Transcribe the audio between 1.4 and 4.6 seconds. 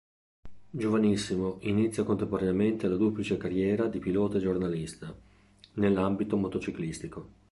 inizia contemporaneamente la duplice carriera di pilota e